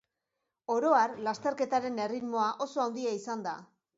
[0.75, 3.57] Oro har, lasterketaren erritmoa oso handia izan da.